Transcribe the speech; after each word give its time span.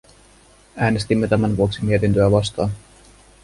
Äänestimme 0.75 1.27
tämän 1.27 1.57
vuoksi 1.57 1.85
mietintöä 1.85 2.31
vastaan. 2.31 2.71